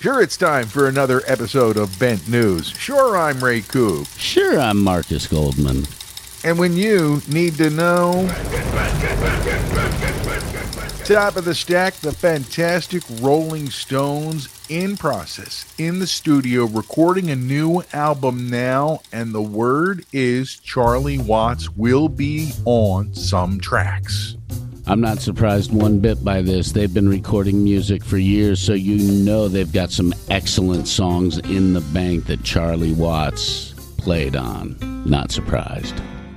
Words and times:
Sure, 0.00 0.22
it's 0.22 0.36
time 0.36 0.66
for 0.68 0.86
another 0.86 1.22
episode 1.26 1.76
of 1.76 1.98
Bent 1.98 2.28
News. 2.28 2.68
Sure, 2.68 3.16
I'm 3.16 3.42
Ray 3.42 3.62
Coop. 3.62 4.06
Sure, 4.16 4.56
I'm 4.60 4.80
Marcus 4.80 5.26
Goldman. 5.26 5.88
And 6.44 6.56
when 6.56 6.76
you 6.76 7.20
need 7.26 7.56
to 7.56 7.68
know. 7.68 8.28
Top 11.04 11.34
of 11.34 11.44
the 11.44 11.52
stack, 11.52 11.94
the 11.94 12.12
fantastic 12.12 13.02
Rolling 13.20 13.70
Stones 13.70 14.48
in 14.68 14.96
process, 14.96 15.66
in 15.78 15.98
the 15.98 16.06
studio, 16.06 16.66
recording 16.66 17.30
a 17.32 17.36
new 17.36 17.82
album 17.92 18.48
now. 18.48 19.00
And 19.10 19.34
the 19.34 19.42
word 19.42 20.06
is 20.12 20.58
Charlie 20.58 21.18
Watts 21.18 21.70
will 21.70 22.08
be 22.08 22.52
on 22.64 23.14
some 23.14 23.58
tracks. 23.58 24.37
I'm 24.88 25.02
not 25.02 25.18
surprised 25.18 25.70
one 25.70 25.98
bit 25.98 26.24
by 26.24 26.40
this. 26.40 26.72
They've 26.72 26.92
been 26.92 27.10
recording 27.10 27.62
music 27.62 28.02
for 28.02 28.16
years, 28.16 28.58
so 28.58 28.72
you 28.72 28.96
know 29.22 29.46
they've 29.46 29.70
got 29.70 29.90
some 29.90 30.14
excellent 30.30 30.88
songs 30.88 31.36
in 31.36 31.74
the 31.74 31.82
bank 31.82 32.24
that 32.24 32.42
Charlie 32.42 32.94
Watts 32.94 33.74
played 33.98 34.34
on. 34.34 34.78
Not 35.04 35.30
surprised. 35.30 35.94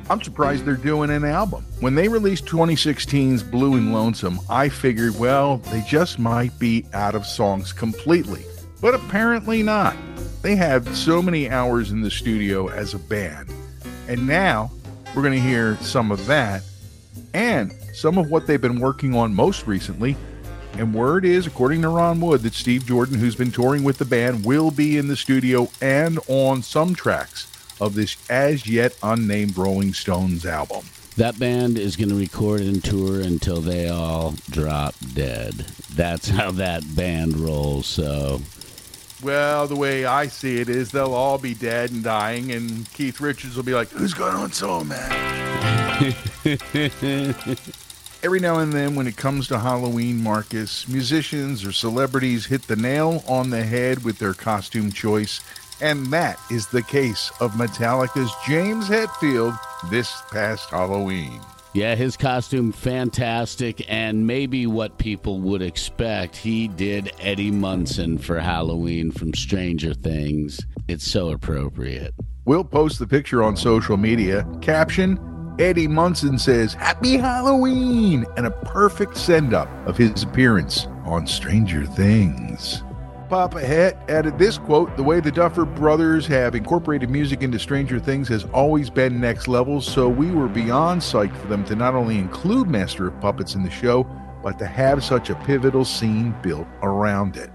I'm 0.10 0.22
surprised 0.22 0.66
they're 0.66 0.76
doing 0.76 1.12
an 1.12 1.24
album. 1.24 1.64
When 1.80 1.96
they 1.96 2.10
released 2.10 2.46
2016's 2.46 3.42
Blue 3.42 3.76
and 3.76 3.94
Lonesome, 3.94 4.42
I 4.50 4.68
figured, 4.68 5.18
well, 5.18 5.60
they 5.72 5.82
just 5.88 6.20
might 6.20 6.60
be 6.60 6.86
out 6.92 7.16
of 7.16 7.26
songs 7.26 7.72
completely. 7.72 8.44
But 8.82 8.96
apparently 8.96 9.64
not. 9.64 9.96
They 10.42 10.58
have 10.58 10.94
so 10.94 11.22
many 11.22 11.50
hours 11.50 11.92
in 11.92 12.02
the 12.02 12.12
studio 12.12 12.68
as 12.68 12.94
a 12.94 13.00
band. 13.00 13.48
And 14.10 14.28
now 14.28 14.72
we're 15.16 15.22
going 15.22 15.40
to 15.42 15.48
hear 15.48 15.78
some 15.78 16.12
of 16.12 16.26
that 16.26 16.64
and 17.34 17.74
some 17.94 18.18
of 18.18 18.30
what 18.30 18.48
they've 18.48 18.62
been 18.62 18.80
working 18.80 19.16
on 19.16 19.34
most 19.34 19.68
recently. 19.68 20.16
And 20.74 20.94
word 20.94 21.26
is, 21.26 21.48
according 21.48 21.82
to 21.82 21.90
Ron 21.90 22.22
Wood, 22.22 22.42
that 22.42 22.54
Steve 22.54 22.86
Jordan, 22.86 23.20
who's 23.20 23.36
been 23.36 23.52
touring 23.52 23.84
with 23.84 23.98
the 23.98 24.06
band, 24.06 24.46
will 24.46 24.72
be 24.72 24.98
in 24.98 25.08
the 25.08 25.18
studio 25.18 25.70
and 25.82 26.18
on 26.28 26.64
some 26.64 26.96
tracks 26.96 27.48
of 27.82 27.96
this 27.96 28.16
as 28.30 28.68
yet 28.68 28.96
unnamed 29.04 29.58
Rolling 29.58 29.94
Stones 29.94 30.46
album. 30.46 30.86
That 31.18 31.38
band 31.38 31.78
is 31.78 31.98
going 31.98 32.10
to 32.10 32.16
record 32.16 32.62
and 32.62 32.82
tour 32.82 33.20
until 33.20 33.60
they 33.60 33.90
all 33.90 34.34
drop 34.50 34.96
dead. 35.14 35.54
That's 35.94 36.30
how 36.30 36.52
that 36.52 36.84
band 36.96 37.38
rolls. 37.38 37.86
So, 37.86 38.42
well, 39.22 39.68
the 39.68 39.76
way 39.76 40.06
I 40.06 40.28
see 40.28 40.62
it 40.62 40.70
is 40.70 40.92
they'll 40.92 41.14
all 41.14 41.38
be 41.38 41.54
dead 41.54 41.92
and 41.92 42.02
dying, 42.02 42.52
and 42.54 42.90
Keith 42.94 43.20
Richards 43.20 43.58
will 43.58 43.64
be 43.64 43.74
like, 43.74 43.90
"Who's 43.90 44.14
going 44.14 44.36
on 44.36 44.54
so 44.54 44.86
man?" 44.86 45.51
Every 48.24 48.40
now 48.40 48.60
and 48.60 48.74
then, 48.74 48.96
when 48.96 49.08
it 49.08 49.18
comes 49.18 49.48
to 49.48 49.60
Halloween, 49.60 50.22
Marcus, 50.22 50.88
musicians 50.88 51.66
or 51.66 51.72
celebrities 51.72 52.46
hit 52.46 52.64
the 52.64 52.76
nail 52.76 53.24
on 53.28 53.52
the 53.52 53.64
head 53.64 54.04
with 54.04 54.18
their 54.18 54.34
costume 54.34 54.92
choice, 54.92 55.42
and 55.80 56.08
that 56.08 56.40
is 56.50 56.68
the 56.68 56.82
case 56.82 57.32
of 57.40 57.54
Metallica's 57.54 58.32
James 58.48 58.90
Hetfield 58.90 59.58
this 59.90 60.22
past 60.32 60.70
Halloween. 60.70 61.40
Yeah, 61.74 61.96
his 61.96 62.18
costume 62.18 62.72
fantastic 62.72 63.86
and 63.88 64.28
maybe 64.28 64.68
what 64.68 64.98
people 64.98 65.40
would 65.40 65.62
expect. 65.62 66.36
He 66.36 66.68
did 66.68 67.14
Eddie 67.20 67.52
Munson 67.52 68.18
for 68.18 68.40
Halloween 68.40 69.12
from 69.12 69.34
Stranger 69.34 69.94
Things. 69.94 70.60
It's 70.88 71.10
so 71.10 71.30
appropriate. 71.30 72.14
We'll 72.46 72.64
post 72.64 73.00
the 73.00 73.08
picture 73.08 73.42
on 73.42 73.56
social 73.56 73.98
media. 73.98 74.46
Caption 74.62 75.18
Eddie 75.60 75.88
Munson 75.88 76.40
says, 76.40 76.74
Happy 76.74 77.18
Halloween! 77.18 78.26
And 78.38 78.46
a 78.46 78.52
perfect 78.52 79.18
send 79.18 79.54
up 79.54 79.70
of 79.86 79.98
his 79.98 80.24
appearance 80.24 80.88
on 81.06 81.28
Stranger 81.28 81.86
Things. 81.86 82.84
Papa 83.30 83.62
Het 83.62 83.98
added 84.10 84.38
this 84.38 84.58
quote 84.58 84.96
The 84.98 85.04
way 85.04 85.20
the 85.20 85.32
Duffer 85.32 85.66
brothers 85.66 86.28
have 86.28 86.56
incorporated 86.56 87.10
music 87.10 87.44
into 87.44 87.60
Stranger 87.60 88.00
Things 88.00 88.28
has 88.28 88.44
always 88.54 88.90
been 88.90 89.22
next 89.22 89.48
level, 89.48 89.82
so 89.82 90.10
we 90.10 90.32
were 90.32 90.48
beyond 90.48 91.02
psyched 91.02 91.38
for 91.38 91.48
them 91.48 91.64
to 91.66 91.76
not 91.76 91.96
only 91.96 92.18
include 92.18 92.68
Master 92.68 93.08
of 93.08 93.20
Puppets 93.22 93.56
in 93.56 93.64
the 93.64 93.70
show, 93.70 94.04
but 94.44 94.58
to 94.60 94.66
have 94.66 95.04
such 95.04 95.30
a 95.30 95.36
pivotal 95.36 95.86
scene 95.86 96.36
built 96.42 96.68
around 96.82 97.38
it. 97.38 97.52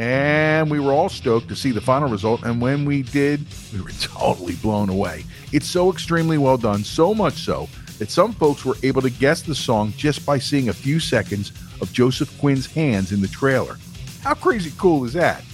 And 0.00 0.70
we 0.70 0.80
were 0.80 0.92
all 0.92 1.10
stoked 1.10 1.48
to 1.50 1.54
see 1.54 1.72
the 1.72 1.80
final 1.82 2.08
result, 2.08 2.42
and 2.42 2.58
when 2.58 2.86
we 2.86 3.02
did, 3.02 3.44
we 3.70 3.82
were 3.82 3.90
totally 4.00 4.54
blown 4.54 4.88
away. 4.88 5.26
It's 5.52 5.68
so 5.68 5.92
extremely 5.92 6.38
well 6.38 6.56
done, 6.56 6.84
so 6.84 7.12
much 7.12 7.34
so 7.34 7.68
that 7.98 8.10
some 8.10 8.32
folks 8.32 8.64
were 8.64 8.76
able 8.82 9.02
to 9.02 9.10
guess 9.10 9.42
the 9.42 9.54
song 9.54 9.92
just 9.98 10.24
by 10.24 10.38
seeing 10.38 10.70
a 10.70 10.72
few 10.72 11.00
seconds 11.00 11.52
of 11.82 11.92
Joseph 11.92 12.36
Quinn's 12.40 12.64
hands 12.64 13.12
in 13.12 13.20
the 13.20 13.28
trailer. 13.28 13.76
How 14.22 14.32
crazy 14.32 14.72
cool 14.78 15.04
is 15.04 15.12
that? 15.12 15.44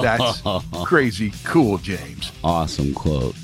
That's 0.00 0.42
crazy 0.84 1.32
cool, 1.42 1.78
James. 1.78 2.30
Awesome 2.44 2.94
quote. 2.94 3.34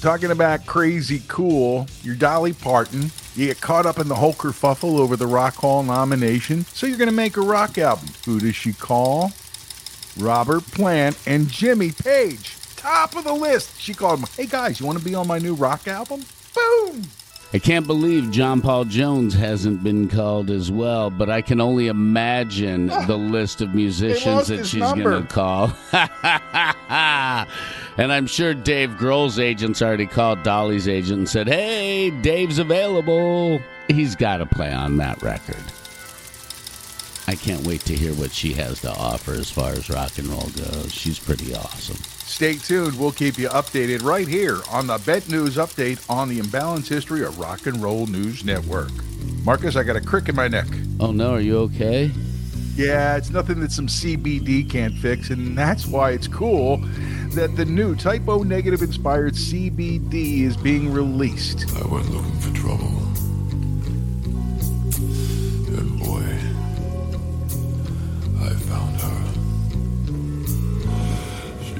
Talking 0.00 0.30
about 0.30 0.64
crazy 0.64 1.20
cool, 1.28 1.86
you're 2.02 2.14
Dolly 2.14 2.54
Parton. 2.54 3.10
You 3.36 3.48
get 3.48 3.60
caught 3.60 3.84
up 3.84 3.98
in 3.98 4.08
the 4.08 4.14
whole 4.14 4.32
kerfuffle 4.32 4.98
over 4.98 5.14
the 5.14 5.26
Rock 5.26 5.56
Hall 5.56 5.82
nomination, 5.82 6.64
so 6.64 6.86
you're 6.86 6.96
going 6.96 7.10
to 7.10 7.14
make 7.14 7.36
a 7.36 7.42
rock 7.42 7.76
album. 7.76 8.08
Who 8.24 8.40
does 8.40 8.56
she 8.56 8.72
call? 8.72 9.30
Robert 10.18 10.64
Plant 10.66 11.18
and 11.26 11.48
Jimmy 11.48 11.90
Page. 11.90 12.56
Top 12.76 13.16
of 13.16 13.24
the 13.24 13.32
list. 13.32 13.80
She 13.80 13.94
called 13.94 14.20
him, 14.20 14.26
hey 14.36 14.46
guys, 14.46 14.78
you 14.78 14.86
want 14.86 14.98
to 14.98 15.04
be 15.04 15.14
on 15.14 15.26
my 15.26 15.38
new 15.38 15.54
rock 15.54 15.88
album? 15.88 16.22
Boom! 16.54 17.02
I 17.54 17.60
can't 17.60 17.86
believe 17.86 18.32
John 18.32 18.60
Paul 18.60 18.84
Jones 18.84 19.32
hasn't 19.32 19.84
been 19.84 20.08
called 20.08 20.50
as 20.50 20.72
well, 20.72 21.08
but 21.08 21.30
I 21.30 21.40
can 21.40 21.60
only 21.60 21.86
imagine 21.86 22.86
the 23.06 23.16
list 23.16 23.60
of 23.60 23.74
musicians 23.74 24.48
that 24.48 24.66
she's 24.66 24.82
going 24.82 25.22
to 25.22 25.28
call. 25.28 25.72
and 27.96 28.12
I'm 28.12 28.26
sure 28.26 28.54
Dave 28.54 28.90
Grohl's 28.90 29.38
agent's 29.38 29.82
already 29.82 30.06
called 30.06 30.42
Dolly's 30.42 30.88
agent 30.88 31.18
and 31.18 31.28
said, 31.28 31.46
hey, 31.46 32.10
Dave's 32.22 32.58
available. 32.58 33.60
He's 33.86 34.16
got 34.16 34.38
to 34.38 34.46
play 34.46 34.72
on 34.72 34.96
that 34.96 35.22
record. 35.22 35.62
I 37.26 37.34
can't 37.34 37.66
wait 37.66 37.80
to 37.82 37.94
hear 37.94 38.12
what 38.14 38.32
she 38.32 38.52
has 38.54 38.80
to 38.82 38.90
offer 38.90 39.32
as 39.32 39.50
far 39.50 39.70
as 39.70 39.88
rock 39.88 40.18
and 40.18 40.28
roll 40.28 40.48
goes. 40.50 40.92
She's 40.92 41.18
pretty 41.18 41.54
awesome. 41.54 41.96
Stay 42.26 42.56
tuned. 42.56 42.98
We'll 42.98 43.12
keep 43.12 43.38
you 43.38 43.48
updated 43.48 44.02
right 44.02 44.28
here 44.28 44.60
on 44.70 44.86
the 44.86 44.98
Bent 44.98 45.28
News 45.30 45.56
Update 45.56 46.04
on 46.10 46.28
the 46.28 46.38
Imbalance 46.38 46.88
History 46.88 47.24
of 47.24 47.38
Rock 47.38 47.66
and 47.66 47.82
Roll 47.82 48.06
News 48.06 48.44
Network. 48.44 48.90
Marcus, 49.44 49.76
I 49.76 49.82
got 49.84 49.96
a 49.96 50.00
crick 50.00 50.28
in 50.28 50.36
my 50.36 50.48
neck. 50.48 50.66
Oh, 51.00 51.12
no. 51.12 51.34
Are 51.34 51.40
you 51.40 51.58
okay? 51.60 52.10
Yeah, 52.76 53.16
it's 53.16 53.30
nothing 53.30 53.60
that 53.60 53.72
some 53.72 53.86
CBD 53.86 54.68
can't 54.68 54.94
fix, 54.94 55.30
and 55.30 55.56
that's 55.56 55.86
why 55.86 56.10
it's 56.10 56.26
cool 56.26 56.78
that 57.34 57.54
the 57.56 57.64
new 57.64 57.94
Type 57.94 58.28
O 58.28 58.42
Negative 58.42 58.82
inspired 58.82 59.34
CBD 59.34 60.42
is 60.42 60.56
being 60.56 60.92
released. 60.92 61.66
I 61.76 61.86
went 61.86 62.10
looking 62.10 62.38
for 62.40 62.52
trouble. 62.52 63.03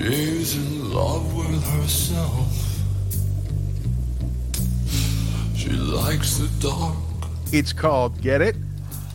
Her. 0.05 0.13
She's 0.13 0.57
in 0.57 0.93
love 0.93 1.35
with 1.35 1.65
herself. 1.65 2.53
She 5.57 5.71
likes 5.71 6.39
the 6.39 6.49
dark. 6.61 6.97
It's 7.53 7.73
called 7.73 8.21
Get 8.21 8.43
It? 8.43 8.57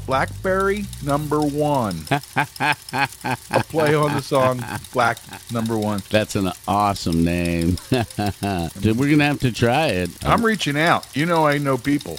Blackberry 0.05 0.85
Number 1.03 1.41
One. 1.41 2.01
A 2.11 3.63
play 3.69 3.93
on 3.93 4.15
the 4.15 4.21
song 4.23 4.63
Black 4.91 5.19
Number 5.51 5.77
One. 5.77 6.01
That's 6.09 6.35
an 6.35 6.51
awesome 6.67 7.23
name. 7.23 7.77
Dude, 7.91 8.97
We're 8.97 9.05
going 9.05 9.19
to 9.19 9.25
have 9.25 9.39
to 9.41 9.51
try 9.51 9.87
it. 9.87 10.09
I'm 10.25 10.43
reaching 10.43 10.79
out. 10.79 11.05
You 11.15 11.27
know, 11.27 11.45
I 11.45 11.59
know 11.59 11.77
people. 11.77 12.17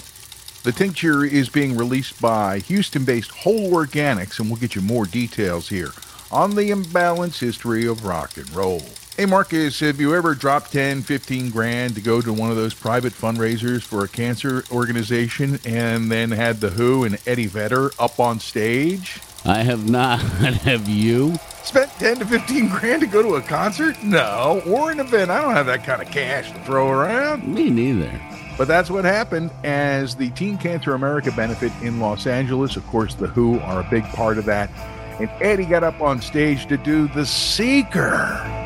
The 0.63 0.71
tincture 0.71 1.25
is 1.25 1.49
being 1.49 1.75
released 1.75 2.21
by 2.21 2.59
Houston 2.59 3.03
based 3.03 3.31
Whole 3.31 3.71
Organics, 3.71 4.39
and 4.39 4.49
we'll 4.49 4.59
get 4.59 4.75
you 4.75 4.81
more 4.81 5.05
details 5.05 5.67
here 5.67 5.89
on 6.31 6.55
the 6.55 6.71
imbalance 6.71 7.39
history 7.39 7.85
of 7.87 8.05
rock 8.05 8.37
and 8.37 8.49
roll. 8.51 8.81
Hey 9.17 9.25
Marcus, 9.25 9.81
have 9.81 9.99
you 9.99 10.15
ever 10.15 10.33
dropped 10.33 10.71
10, 10.71 11.01
15 11.01 11.49
grand 11.49 11.95
to 11.95 12.01
go 12.01 12.21
to 12.21 12.31
one 12.31 12.49
of 12.49 12.55
those 12.55 12.73
private 12.73 13.13
fundraisers 13.13 13.83
for 13.83 14.03
a 14.03 14.07
cancer 14.07 14.63
organization 14.71 15.59
and 15.65 16.09
then 16.09 16.31
had 16.31 16.61
The 16.61 16.69
Who 16.69 17.03
and 17.03 17.19
Eddie 17.27 17.47
Vedder 17.47 17.91
up 17.99 18.19
on 18.19 18.39
stage? 18.39 19.19
I 19.43 19.63
have 19.63 19.89
not. 19.89 20.21
have 20.63 20.87
you? 20.87 21.35
Spent 21.63 21.91
10 21.99 22.19
to 22.19 22.25
15 22.25 22.69
grand 22.69 23.01
to 23.01 23.07
go 23.07 23.21
to 23.21 23.35
a 23.35 23.41
concert? 23.41 24.01
No, 24.01 24.61
or 24.65 24.91
an 24.91 24.99
event. 24.99 25.29
I 25.29 25.41
don't 25.41 25.53
have 25.53 25.65
that 25.65 25.83
kind 25.83 26.01
of 26.01 26.09
cash 26.09 26.51
to 26.51 26.59
throw 26.63 26.89
around. 26.89 27.47
Me 27.47 27.69
neither. 27.69 28.19
But 28.57 28.67
that's 28.67 28.89
what 28.89 29.05
happened 29.05 29.51
as 29.63 30.15
the 30.15 30.29
Teen 30.31 30.57
Cancer 30.57 30.93
America 30.93 31.31
benefit 31.31 31.71
in 31.81 31.99
Los 31.99 32.27
Angeles. 32.27 32.75
Of 32.75 32.85
course, 32.87 33.13
The 33.15 33.27
Who 33.27 33.59
are 33.59 33.81
a 33.81 33.89
big 33.89 34.03
part 34.05 34.37
of 34.37 34.45
that. 34.45 34.69
And 35.19 35.29
Eddie 35.41 35.65
got 35.65 35.83
up 35.83 36.01
on 36.01 36.21
stage 36.21 36.65
to 36.67 36.77
do 36.77 37.07
The 37.07 37.25
Seeker. 37.25 38.60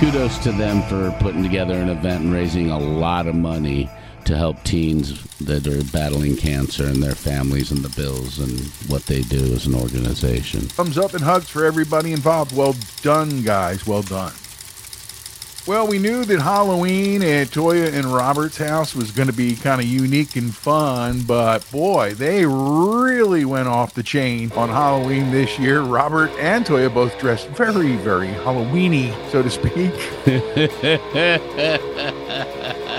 Kudos 0.00 0.38
to 0.38 0.50
them 0.52 0.80
for 0.84 1.10
putting 1.22 1.42
together 1.42 1.74
an 1.74 1.90
event 1.90 2.24
and 2.24 2.32
raising 2.32 2.70
a 2.70 2.78
lot 2.78 3.26
of 3.26 3.34
money 3.34 3.86
to 4.24 4.34
help 4.34 4.56
teens 4.64 5.22
that 5.36 5.66
are 5.66 5.84
battling 5.92 6.34
cancer 6.34 6.86
and 6.86 7.02
their 7.02 7.14
families 7.14 7.70
and 7.70 7.82
the 7.82 8.00
bills 8.00 8.38
and 8.38 8.58
what 8.90 9.04
they 9.04 9.20
do 9.20 9.52
as 9.52 9.66
an 9.66 9.74
organization. 9.74 10.60
Thumbs 10.60 10.96
up 10.96 11.12
and 11.12 11.22
hugs 11.22 11.50
for 11.50 11.66
everybody 11.66 12.14
involved. 12.14 12.56
Well 12.56 12.74
done, 13.02 13.42
guys. 13.42 13.86
Well 13.86 14.00
done. 14.00 14.32
Well, 15.66 15.86
we 15.86 15.98
knew 15.98 16.24
that 16.24 16.40
Halloween 16.40 17.22
at 17.22 17.48
Toyah 17.48 17.92
and 17.92 18.06
Robert's 18.06 18.56
house 18.56 18.94
was 18.94 19.12
going 19.12 19.28
to 19.28 19.34
be 19.34 19.54
kind 19.54 19.80
of 19.80 19.86
unique 19.86 20.34
and 20.34 20.54
fun, 20.54 21.22
but 21.22 21.70
boy, 21.70 22.14
they 22.14 22.46
really 22.46 23.44
went 23.44 23.68
off 23.68 23.94
the 23.94 24.02
chain 24.02 24.50
on 24.52 24.70
Halloween 24.70 25.30
this 25.30 25.58
year. 25.58 25.82
Robert 25.82 26.30
and 26.38 26.64
Toyah 26.64 26.92
both 26.92 27.16
dressed 27.18 27.48
very, 27.48 27.96
very 27.96 28.28
Halloweeny, 28.28 29.14
so 29.30 29.42
to 29.42 29.50
speak. 29.50 29.92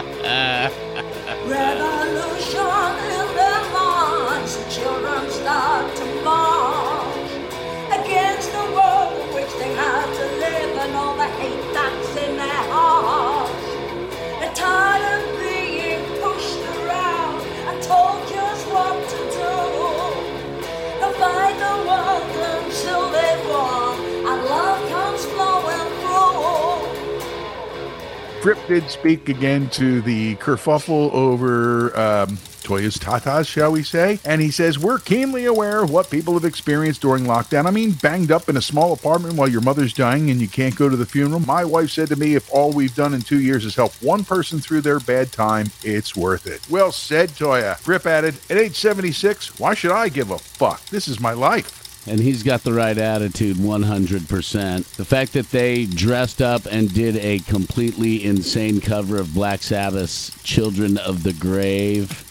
Fripp 28.42 28.58
did 28.68 28.90
speak 28.90 29.30
again 29.30 29.70
to 29.70 30.02
the 30.02 30.36
kerfuffle 30.38 31.14
over 31.14 31.96
um, 31.96 32.30
Toyah's 32.64 32.98
tatas, 32.98 33.48
shall 33.48 33.72
we 33.72 33.84
say? 33.84 34.20
And 34.26 34.42
he 34.42 34.50
says, 34.50 34.80
We're 34.80 34.98
keenly 34.98 35.46
aware 35.46 35.84
of 35.84 35.92
what 35.92 36.10
people 36.10 36.34
have 36.34 36.44
experienced 36.44 37.02
during 37.02 37.26
lockdown. 37.26 37.68
I 37.68 37.70
mean, 37.70 37.92
banged 37.92 38.32
up 38.32 38.50
in 38.50 38.58
a 38.58 38.62
small 38.62 38.94
apartment 38.94 39.36
while 39.36 39.48
your 39.48 39.62
mother's 39.62 39.94
dying 39.94 40.32
and 40.32 40.42
you 40.42 40.48
can't 40.48 40.76
go 40.76 40.90
to 40.90 40.98
the 40.98 41.06
funeral. 41.06 41.40
My 41.42 41.64
wife 41.64 41.92
said 41.92 42.08
to 42.08 42.16
me, 42.16 42.34
If 42.34 42.52
all 42.52 42.72
we've 42.72 42.96
done 42.96 43.14
in 43.14 43.22
two 43.22 43.42
years 43.42 43.64
is 43.64 43.76
help 43.76 43.94
one 44.02 44.24
person 44.24 44.60
through 44.60 44.82
their 44.82 45.00
bad 45.00 45.32
time, 45.32 45.68
it's 45.84 46.16
worth 46.16 46.48
it. 46.48 46.68
Well 46.68 46.92
said, 46.92 47.30
Toyah. 47.30 47.78
Fripp 47.78 48.08
added, 48.08 48.34
At 48.50 48.58
age 48.58 48.76
76, 48.76 49.60
why 49.60 49.76
should 49.76 49.92
I 49.92 50.10
give 50.10 50.32
a 50.32 50.40
fuck? 50.40 50.84
This 50.88 51.08
is 51.08 51.20
my 51.20 51.34
life. 51.34 51.81
And 52.08 52.20
he's 52.20 52.42
got 52.42 52.64
the 52.64 52.74
right 52.74 52.98
attitude 52.98 53.58
100%. 53.58 54.96
The 54.96 55.06
fact 55.06 55.34
that 55.34 55.52
they 55.52 55.86
dressed 55.86 56.42
up 56.42 56.66
and 56.66 56.92
did 56.92 57.16
a 57.18 57.40
completely 57.40 58.26
insane 58.26 58.82
cover 58.82 59.20
of 59.20 59.36
Black 59.36 59.62
Sabbath's 59.62 60.32
Children 60.44 60.98
of 60.98 61.24
the 61.24 61.34
Grave 61.34 62.28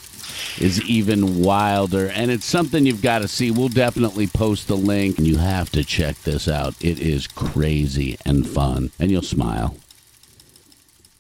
is 0.60 0.82
even 0.82 1.42
wilder. 1.42 2.08
And 2.08 2.30
it's 2.30 2.44
something 2.44 2.84
you've 2.84 3.02
got 3.02 3.20
to 3.20 3.28
see. 3.28 3.50
We'll 3.50 3.68
definitely 3.68 4.26
post 4.26 4.66
the 4.66 4.76
link. 4.76 5.18
And 5.18 5.26
you 5.26 5.36
have 5.38 5.70
to 5.70 5.84
check 5.84 6.16
this 6.22 6.48
out. 6.48 6.74
It 6.80 6.98
is 6.98 7.26
crazy 7.28 8.18
and 8.26 8.46
fun. 8.48 8.90
And 8.98 9.10
you'll 9.10 9.22
smile. 9.22 9.76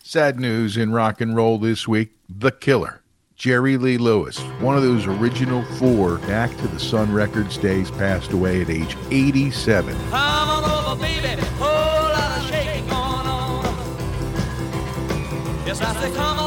Sad 0.02 0.40
news 0.40 0.76
in 0.76 0.92
rock 0.92 1.20
and 1.20 1.36
roll 1.36 1.56
this 1.58 1.86
week 1.86 2.10
The 2.28 2.50
Killer. 2.50 2.99
Jerry 3.40 3.78
Lee 3.78 3.96
Lewis, 3.96 4.38
one 4.60 4.76
of 4.76 4.82
those 4.82 5.06
original 5.06 5.64
four 5.76 6.18
Back 6.18 6.54
to 6.58 6.68
the 6.68 6.78
Sun 6.78 7.10
Records 7.10 7.56
days, 7.56 7.90
passed 7.90 8.32
away 8.32 8.60
at 8.60 8.68
age 8.68 8.98
87. 9.10 9.96
Come 10.10 10.12
on 10.12 10.90
over, 10.90 11.00
baby. 11.00 11.26
Yes, 15.64 15.80
I 15.80 15.94
say, 16.02 16.14
come 16.14 16.39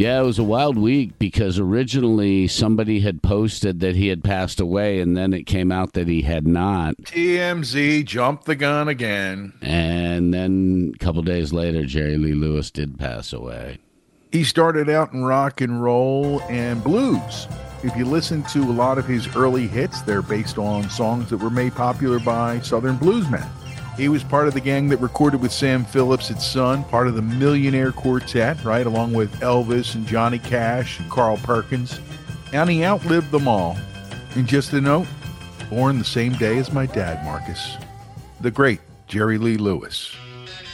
Yeah, 0.00 0.22
it 0.22 0.24
was 0.24 0.38
a 0.38 0.44
wild 0.44 0.78
week 0.78 1.18
because 1.18 1.58
originally 1.58 2.48
somebody 2.48 3.00
had 3.00 3.22
posted 3.22 3.80
that 3.80 3.96
he 3.96 4.08
had 4.08 4.24
passed 4.24 4.58
away, 4.58 4.98
and 4.98 5.14
then 5.14 5.34
it 5.34 5.42
came 5.42 5.70
out 5.70 5.92
that 5.92 6.08
he 6.08 6.22
had 6.22 6.46
not. 6.46 6.96
TMZ 7.02 8.06
jumped 8.06 8.46
the 8.46 8.56
gun 8.56 8.88
again. 8.88 9.52
And 9.60 10.32
then 10.32 10.92
a 10.94 10.98
couple 11.04 11.20
days 11.20 11.52
later, 11.52 11.84
Jerry 11.84 12.16
Lee 12.16 12.32
Lewis 12.32 12.70
did 12.70 12.98
pass 12.98 13.34
away. 13.34 13.76
He 14.32 14.42
started 14.42 14.88
out 14.88 15.12
in 15.12 15.22
rock 15.22 15.60
and 15.60 15.82
roll 15.82 16.40
and 16.48 16.82
blues. 16.82 17.46
If 17.82 17.94
you 17.94 18.06
listen 18.06 18.42
to 18.44 18.60
a 18.60 18.72
lot 18.72 18.96
of 18.96 19.06
his 19.06 19.36
early 19.36 19.66
hits, 19.66 20.00
they're 20.00 20.22
based 20.22 20.56
on 20.56 20.88
songs 20.88 21.28
that 21.28 21.36
were 21.36 21.50
made 21.50 21.74
popular 21.74 22.18
by 22.20 22.60
Southern 22.60 22.96
bluesmen. 22.96 23.46
He 24.00 24.08
was 24.08 24.24
part 24.24 24.48
of 24.48 24.54
the 24.54 24.62
gang 24.62 24.88
that 24.88 24.96
recorded 24.96 25.42
with 25.42 25.52
Sam 25.52 25.84
Phillips 25.84 26.30
at 26.30 26.40
Sun, 26.40 26.84
part 26.84 27.06
of 27.06 27.16
the 27.16 27.20
Millionaire 27.20 27.92
Quartet, 27.92 28.64
right, 28.64 28.86
along 28.86 29.12
with 29.12 29.30
Elvis 29.40 29.94
and 29.94 30.06
Johnny 30.06 30.38
Cash 30.38 30.98
and 30.98 31.10
Carl 31.10 31.36
Perkins. 31.36 32.00
And 32.54 32.70
he 32.70 32.82
outlived 32.82 33.30
them 33.30 33.46
all. 33.46 33.76
And 34.36 34.46
just 34.46 34.72
a 34.72 34.80
note, 34.80 35.06
born 35.68 35.98
the 35.98 36.04
same 36.06 36.32
day 36.32 36.56
as 36.56 36.72
my 36.72 36.86
dad, 36.86 37.22
Marcus. 37.26 37.76
The 38.40 38.50
great 38.50 38.80
Jerry 39.06 39.36
Lee 39.36 39.58
Lewis. 39.58 40.16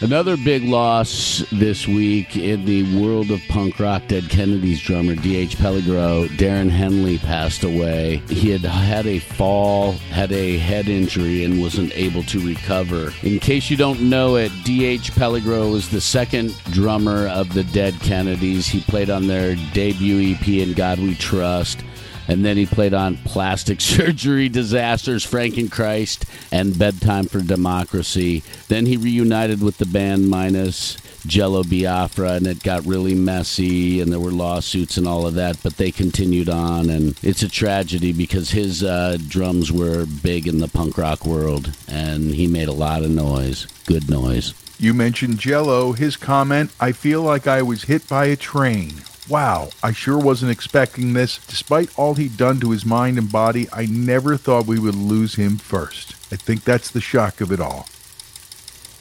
Another 0.00 0.37
big 0.37 0.64
loss 0.64 1.43
this 1.50 1.88
week 1.88 2.37
in 2.37 2.67
the 2.67 3.00
world 3.00 3.31
of 3.31 3.40
punk 3.49 3.81
rock. 3.81 4.02
Dead 4.08 4.28
Kennedy's 4.28 4.81
drummer 4.81 5.14
D.H. 5.14 5.56
Peligro, 5.56 6.28
Darren 6.37 6.69
Henley, 6.69 7.17
passed 7.17 7.64
away. 7.64 8.23
He 8.28 8.50
had 8.50 8.61
had 8.61 9.06
a 9.06 9.19
fall, 9.20 9.93
had 10.11 10.32
a 10.32 10.58
head 10.58 10.88
injury, 10.88 11.44
and 11.44 11.62
wasn't 11.62 11.96
able 11.96 12.23
to 12.25 12.46
recover. 12.46 13.14
In 13.23 13.38
case 13.38 13.70
you 13.70 13.78
don't 13.78 14.02
know 14.02 14.37
it, 14.37 14.52
D.H. 14.64 15.12
Peligro 15.12 15.73
was 15.73 15.88
the 15.88 16.00
second 16.00 16.55
drummer 16.73 17.26
of 17.28 17.55
the 17.55 17.64
Dead 17.64 17.94
Kennedys. 18.00 18.67
He 18.67 18.81
played 18.81 19.08
on 19.08 19.26
their 19.26 19.56
debut 19.73 20.34
EP, 20.34 20.46
In 20.46 20.75
God 20.75 20.99
We 20.99 21.14
Trust. 21.14 21.86
And 22.28 22.45
then 22.45 22.56
he 22.56 22.66
played 22.66 22.95
on 22.95 23.16
Plastic 23.18 23.80
Surgery 23.80 24.49
Disasters, 24.49 25.26
Frankenchrist, 25.26 26.25
and 26.52 26.78
Bedtime 26.78 27.26
for 27.26 27.40
Democracy. 27.40 28.42
Then 28.68 28.87
he 28.87 28.97
reunited 28.97 29.62
with 29.62 29.78
the 29.78 29.87
band 29.87 30.28
Minus 30.28 30.97
Jello 31.26 31.62
Biafra, 31.64 32.33
and 32.33 32.47
it 32.47 32.62
got 32.62 32.87
really 32.87 33.14
messy, 33.14 34.00
and 34.00 34.12
there 34.12 34.21
were 34.21 34.30
lawsuits 34.30 34.97
and 34.97 35.06
all 35.06 35.26
of 35.26 35.35
that. 35.35 35.62
But 35.62 35.76
they 35.76 35.90
continued 35.90 36.49
on, 36.49 36.90
and 36.90 37.18
it's 37.23 37.42
a 37.42 37.49
tragedy 37.49 38.12
because 38.12 38.50
his 38.50 38.83
uh, 38.83 39.18
drums 39.26 39.73
were 39.73 40.06
big 40.06 40.47
in 40.47 40.59
the 40.59 40.68
punk 40.68 40.99
rock 40.99 41.25
world, 41.26 41.73
and 41.88 42.35
he 42.35 42.47
made 42.47 42.68
a 42.68 42.73
lot 42.73 43.02
of 43.02 43.11
noise, 43.11 43.66
good 43.87 44.09
noise. 44.09 44.54
You 44.78 44.92
mentioned 44.92 45.38
Jello. 45.38 45.92
His 45.92 46.16
comment, 46.16 46.71
I 46.78 46.92
feel 46.92 47.23
like 47.23 47.47
I 47.47 47.62
was 47.62 47.85
hit 47.85 48.06
by 48.09 48.26
a 48.26 48.37
train. 48.37 48.92
Wow, 49.28 49.71
I 49.83 49.92
sure 49.92 50.18
wasn't 50.18 50.52
expecting 50.52 51.12
this. 51.12 51.38
Despite 51.49 51.99
all 51.99 52.14
he'd 52.14 52.37
done 52.37 52.61
to 52.61 52.71
his 52.71 52.87
mind 52.87 53.18
and 53.18 53.30
body, 53.30 53.66
I 53.73 53.87
never 53.87 54.37
thought 54.37 54.66
we 54.66 54.78
would 54.78 54.95
lose 54.95 55.35
him 55.35 55.56
first. 55.56 56.12
I 56.33 56.37
think 56.37 56.62
that's 56.62 56.90
the 56.90 57.00
shock 57.00 57.40
of 57.40 57.50
it 57.50 57.61
all. 57.61 57.87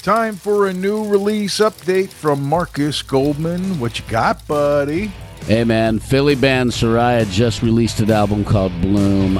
Time 0.01 0.35
for 0.35 0.67
a 0.67 0.73
new 0.73 1.07
release 1.07 1.59
update 1.59 2.09
from 2.09 2.43
Marcus 2.43 3.01
Goldman. 3.01 3.79
What 3.79 3.99
you 3.99 4.05
got, 4.07 4.47
buddy? 4.47 5.11
Hey 5.45 5.63
man, 5.63 5.99
Philly 5.99 6.35
band 6.35 6.71
Soraia 6.71 7.29
just 7.29 7.61
released 7.61 7.99
an 7.99 8.09
album 8.09 8.43
called 8.43 8.71
Bloom. 8.81 9.39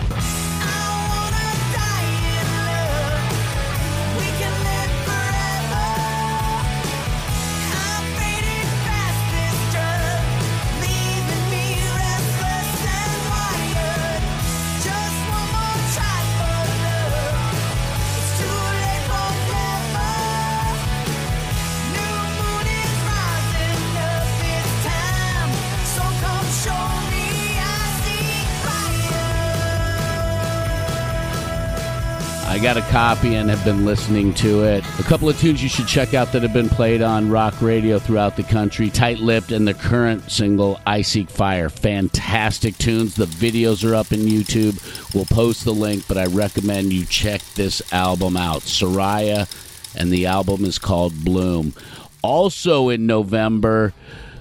I 32.56 32.60
got 32.60 32.78
a 32.78 32.82
copy 32.84 33.36
and 33.36 33.50
have 33.50 33.66
been 33.66 33.84
listening 33.84 34.34
to 34.36 34.64
it. 34.64 34.86
A 34.98 35.04
couple 35.04 35.28
of 35.28 35.38
tunes 35.38 35.62
you 35.62 35.68
should 35.68 35.90
check 35.90 36.14
out 36.14 36.32
that 36.32 36.42
have 36.42 36.54
been 36.54 36.70
played 36.70 37.02
on 37.02 37.30
rock 37.30 37.62
radio 37.62 38.00
throughout 38.00 38.38
the 38.38 38.44
country 38.44 38.90
Tight 38.90 39.20
Lipped 39.20 39.52
and 39.52 39.68
the 39.68 39.74
current 39.74 40.32
single, 40.32 40.80
I 40.88 41.02
Seek 41.02 41.30
Fire. 41.30 41.68
Fantastic 41.68 42.78
tunes. 42.78 43.14
The 43.14 43.26
videos 43.26 43.84
are 43.84 43.94
up 43.94 44.14
in 44.14 44.22
YouTube. 44.22 44.80
We'll 45.14 45.26
post 45.26 45.66
the 45.66 45.74
link, 45.74 46.08
but 46.08 46.18
I 46.18 46.28
recommend 46.28 46.94
you 46.94 47.06
check 47.06 47.42
this 47.56 47.82
album 47.92 48.38
out. 48.38 48.62
Soraia, 48.62 49.50
and 49.94 50.10
the 50.10 50.28
album 50.28 50.64
is 50.64 50.80
called 50.80 51.26
Bloom. 51.26 51.74
Also 52.22 52.88
in 52.88 53.06
November, 53.06 53.94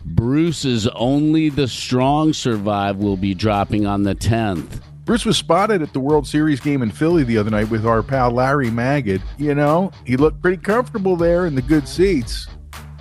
Bruce's 0.05 0.87
Only 0.87 1.49
the 1.49 1.67
Strong 1.67 2.35
Survive 2.35 2.99
will 2.99 3.17
be 3.17 3.35
dropping 3.35 3.87
on 3.87 4.05
the 4.05 4.15
10th. 4.15 4.83
Bruce 5.05 5.27
was 5.27 5.37
spotted 5.37 5.83
at 5.83 5.93
the 5.93 6.01
World 6.01 6.27
Series 6.27 6.61
game 6.61 6.81
in 6.81 6.91
Philly 6.91 7.25
the 7.25 7.37
other 7.37 7.51
night 7.51 7.69
with 7.69 7.85
our 7.85 8.03
pal 8.03 8.31
Larry 8.31 8.71
Magid. 8.71 9.21
You 9.37 9.55
know, 9.55 9.93
he 10.07 10.17
looked 10.17 10.41
pretty 10.41 10.57
comfortable 10.57 11.15
there 11.15 11.45
in 11.45 11.55
the 11.55 11.63
good 11.63 11.87
seats. 11.87 12.49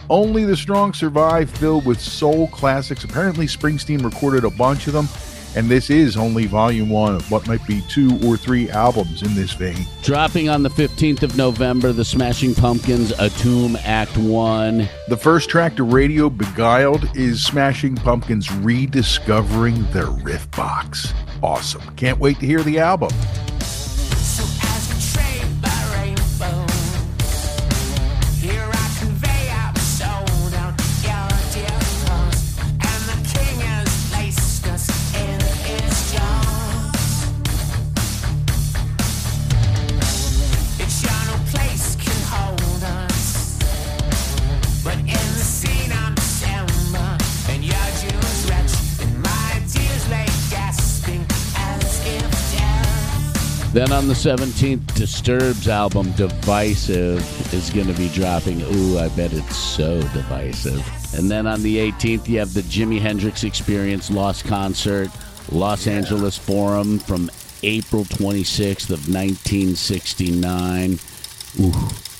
Only 0.09 0.43
the 0.43 0.57
Strong 0.57 0.95
Survive, 0.95 1.49
filled 1.49 1.85
with 1.85 2.01
soul 2.01 2.49
classics. 2.49 3.05
Apparently, 3.05 3.45
Springsteen 3.45 4.03
recorded 4.03 4.43
a 4.43 4.49
bunch 4.49 4.87
of 4.87 4.93
them, 4.93 5.07
and 5.55 5.69
this 5.69 5.89
is 5.89 6.17
only 6.17 6.45
volume 6.45 6.89
one 6.89 7.15
of 7.15 7.31
what 7.31 7.47
might 7.47 7.65
be 7.65 7.81
two 7.87 8.19
or 8.25 8.35
three 8.35 8.69
albums 8.69 9.23
in 9.23 9.33
this 9.33 9.53
vein. 9.53 9.85
Dropping 10.01 10.49
on 10.49 10.61
the 10.61 10.69
15th 10.69 11.23
of 11.23 11.37
November, 11.37 11.93
the 11.93 12.03
Smashing 12.03 12.53
Pumpkins, 12.53 13.13
Atum 13.13 13.79
Act 13.85 14.17
1. 14.17 14.89
The 15.07 15.17
first 15.17 15.49
track 15.49 15.77
to 15.77 15.83
radio, 15.83 16.29
Beguiled, 16.29 17.09
is 17.15 17.45
Smashing 17.45 17.95
Pumpkins 17.95 18.51
rediscovering 18.51 19.89
their 19.91 20.09
riff 20.09 20.51
box. 20.51 21.13
Awesome. 21.43 21.81
Can't 21.97 22.19
wait 22.19 22.39
to 22.39 22.45
hear 22.45 22.63
the 22.63 22.79
album. 22.79 23.09
Then 53.73 53.91
on 53.91 54.07
the 54.07 54.13
17th, 54.13 54.93
Disturbed's 54.93 55.67
album, 55.67 56.11
Divisive, 56.11 57.19
is 57.53 57.71
going 57.71 57.87
to 57.87 57.93
be 57.93 58.07
dropping. 58.09 58.61
Ooh, 58.61 58.99
I 58.99 59.09
bet 59.09 59.33
it's 59.33 59.55
so 59.57 59.99
divisive. 60.13 60.87
And 61.15 61.29
then 61.29 61.47
on 61.47 61.63
the 61.63 61.77
18th, 61.91 62.27
you 62.27 62.37
have 62.37 62.53
the 62.53 62.61
Jimi 62.61 62.99
Hendrix 63.01 63.43
Experience 63.43 64.11
Lost 64.11 64.45
Concert, 64.45 65.09
Los 65.51 65.87
Angeles 65.87 66.37
Forum 66.37 66.99
from 66.99 67.31
April 67.63 68.03
26th 68.05 68.91
of 68.91 69.09
1969. 69.11 70.99
Ooh, 71.59 71.73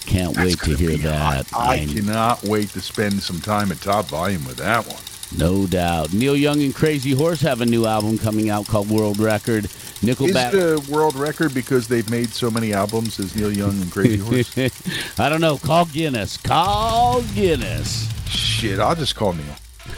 can't 0.08 0.36
wait 0.36 0.58
to 0.60 0.76
hear 0.76 0.98
that. 0.98 1.46
hot. 1.48 1.54
I 1.56 1.76
I'm- 1.78 1.90
cannot 1.90 2.44
wait 2.46 2.70
to 2.70 2.82
spend 2.82 3.22
some 3.22 3.40
time 3.40 3.72
at 3.72 3.80
top 3.80 4.08
volume 4.08 4.44
with 4.46 4.58
that 4.58 4.88
one. 4.88 4.98
No 5.38 5.66
doubt. 5.68 6.14
Neil 6.14 6.36
Young 6.36 6.62
and 6.62 6.74
Crazy 6.76 7.12
Horse 7.12 7.42
have 7.42 7.62
a 7.62 7.66
new 7.66 7.86
album 7.86 8.18
coming 8.18 8.50
out 8.50 8.68
called 8.68 8.90
World 8.90 9.20
Record. 9.20 9.66
Is 9.66 9.72
Nickelback. 10.04 10.54
it 10.54 10.90
a 10.90 10.92
world 10.92 11.16
record 11.16 11.54
because 11.54 11.88
they've 11.88 12.10
made 12.10 12.30
so 12.30 12.52
many 12.52 12.74
albums 12.74 13.20
as 13.20 13.36
Neil 13.36 13.52
Young 13.52 13.82
and 13.82 13.92
Crazy 13.92 14.18
Horse? 14.58 15.20
I 15.20 15.30
don't 15.30 15.42
know. 15.42 15.58
Call 15.58 15.86
Guinness. 15.86 16.38
Call 16.38 17.22
Guinness. 17.34 18.10
Shit, 18.28 18.80
I'll 18.80 18.96
just 18.96 19.16
call 19.16 19.34
Neil. 19.34 19.56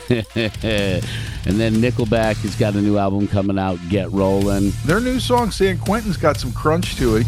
and 0.10 0.24
then 1.60 1.74
Nickelback 1.76 2.36
has 2.38 2.56
got 2.56 2.76
a 2.76 2.82
new 2.82 2.98
album 2.98 3.28
coming 3.28 3.58
out, 3.58 3.80
Get 3.90 4.12
Rollin'. 4.12 4.72
Their 4.86 5.00
new 5.00 5.20
song, 5.20 5.52
San 5.52 5.80
Quentin's 5.80 6.18
got 6.18 6.38
some 6.38 6.52
crunch 6.54 6.96
to 6.98 7.18
it. 7.18 7.26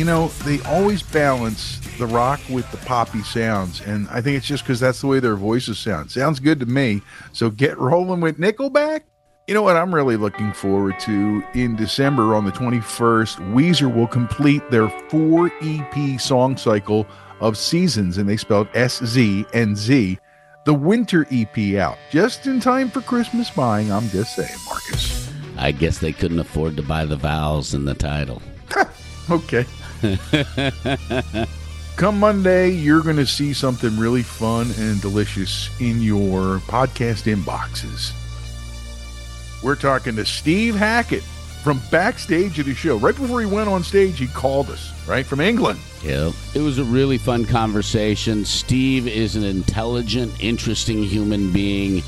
You 0.00 0.06
know, 0.06 0.28
they 0.46 0.62
always 0.62 1.02
balance 1.02 1.78
the 1.98 2.06
rock 2.06 2.40
with 2.48 2.70
the 2.70 2.78
poppy 2.78 3.20
sounds, 3.20 3.82
and 3.82 4.08
I 4.08 4.22
think 4.22 4.38
it's 4.38 4.46
just 4.46 4.64
because 4.64 4.80
that's 4.80 5.02
the 5.02 5.06
way 5.06 5.20
their 5.20 5.36
voices 5.36 5.78
sound. 5.78 6.10
Sounds 6.10 6.40
good 6.40 6.58
to 6.60 6.64
me. 6.64 7.02
So 7.34 7.50
get 7.50 7.76
rolling 7.76 8.22
with 8.22 8.38
Nickelback. 8.38 9.02
You 9.46 9.52
know 9.52 9.60
what 9.60 9.76
I'm 9.76 9.94
really 9.94 10.16
looking 10.16 10.54
forward 10.54 10.98
to 11.00 11.44
in 11.52 11.76
December 11.76 12.34
on 12.34 12.46
the 12.46 12.50
21st? 12.50 13.52
Weezer 13.52 13.94
will 13.94 14.06
complete 14.06 14.62
their 14.70 14.88
four 15.10 15.52
EP 15.60 16.18
song 16.18 16.56
cycle 16.56 17.06
of 17.40 17.58
seasons, 17.58 18.16
and 18.16 18.26
they 18.26 18.38
spelled 18.38 18.68
S 18.72 19.04
Z 19.04 19.44
and 19.52 19.76
Z. 19.76 20.18
The 20.64 20.72
winter 20.72 21.26
EP 21.30 21.76
out 21.76 21.98
just 22.10 22.46
in 22.46 22.58
time 22.58 22.88
for 22.88 23.02
Christmas 23.02 23.50
buying. 23.50 23.92
I'm 23.92 24.08
just 24.08 24.34
saying, 24.34 24.56
Marcus. 24.66 25.30
I 25.58 25.72
guess 25.72 25.98
they 25.98 26.12
couldn't 26.12 26.38
afford 26.38 26.78
to 26.78 26.82
buy 26.82 27.04
the 27.04 27.16
vowels 27.16 27.74
in 27.74 27.84
the 27.84 27.92
title. 27.94 28.40
Okay. 29.30 29.64
Come 31.96 32.18
Monday, 32.18 32.70
you're 32.70 33.02
going 33.02 33.16
to 33.16 33.26
see 33.26 33.52
something 33.52 33.98
really 33.98 34.22
fun 34.22 34.70
and 34.78 35.00
delicious 35.00 35.68
in 35.80 36.00
your 36.00 36.58
podcast 36.60 37.32
inboxes. 37.32 38.12
We're 39.62 39.76
talking 39.76 40.16
to 40.16 40.24
Steve 40.24 40.74
Hackett 40.74 41.22
from 41.62 41.82
backstage 41.90 42.58
at 42.58 42.64
the 42.64 42.74
show. 42.74 42.96
Right 42.96 43.14
before 43.14 43.40
he 43.40 43.46
went 43.46 43.68
on 43.68 43.82
stage, 43.82 44.18
he 44.18 44.26
called 44.28 44.70
us, 44.70 44.92
right 45.06 45.26
from 45.26 45.40
England. 45.40 45.78
Yeah. 46.02 46.32
It 46.54 46.60
was 46.60 46.78
a 46.78 46.84
really 46.84 47.18
fun 47.18 47.44
conversation. 47.44 48.46
Steve 48.46 49.06
is 49.06 49.36
an 49.36 49.44
intelligent, 49.44 50.32
interesting 50.40 51.02
human 51.02 51.52
being 51.52 52.02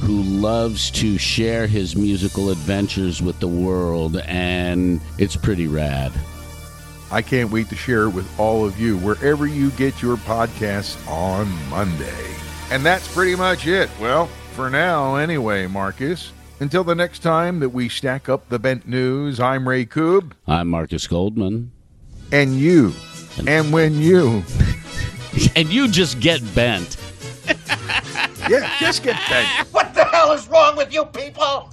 who 0.00 0.22
loves 0.22 0.90
to 0.90 1.16
share 1.16 1.66
his 1.66 1.96
musical 1.96 2.50
adventures 2.50 3.22
with 3.22 3.38
the 3.40 3.48
world, 3.48 4.18
and 4.26 5.00
it's 5.18 5.36
pretty 5.36 5.66
rad. 5.66 6.12
I 7.12 7.22
can't 7.22 7.50
wait 7.50 7.68
to 7.70 7.76
share 7.76 8.04
it 8.04 8.10
with 8.10 8.38
all 8.38 8.64
of 8.64 8.78
you 8.78 8.96
wherever 8.98 9.46
you 9.46 9.70
get 9.72 10.00
your 10.00 10.16
podcasts 10.16 10.96
on 11.10 11.48
Monday. 11.68 12.26
And 12.70 12.86
that's 12.86 13.12
pretty 13.12 13.34
much 13.34 13.66
it. 13.66 13.90
Well, 14.00 14.26
for 14.52 14.70
now, 14.70 15.16
anyway, 15.16 15.66
Marcus. 15.66 16.32
Until 16.60 16.84
the 16.84 16.94
next 16.94 17.20
time 17.20 17.58
that 17.60 17.70
we 17.70 17.88
stack 17.88 18.28
up 18.28 18.48
the 18.48 18.58
bent 18.58 18.86
news, 18.86 19.40
I'm 19.40 19.68
Ray 19.68 19.86
Koob. 19.86 20.32
I'm 20.46 20.68
Marcus 20.68 21.06
Goldman. 21.06 21.72
and 22.32 22.54
you. 22.56 22.92
And 23.46 23.72
when 23.72 23.94
you, 23.98 24.42
And 25.56 25.72
you 25.72 25.88
just 25.88 26.20
get 26.20 26.40
bent. 26.54 26.96
yeah, 28.48 28.70
just 28.78 29.02
get 29.02 29.16
bent. 29.28 29.48
What 29.72 29.94
the 29.94 30.04
hell 30.04 30.32
is 30.32 30.46
wrong 30.48 30.76
with 30.76 30.92
you 30.92 31.04
people? 31.06 31.72